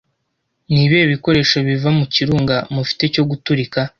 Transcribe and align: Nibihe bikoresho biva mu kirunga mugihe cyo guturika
Nibihe 0.71 1.05
bikoresho 1.13 1.57
biva 1.67 1.89
mu 1.97 2.05
kirunga 2.13 2.55
mugihe 2.73 3.05
cyo 3.13 3.23
guturika 3.29 3.79